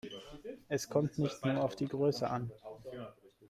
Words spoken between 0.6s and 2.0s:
Es kommt nicht nur auf die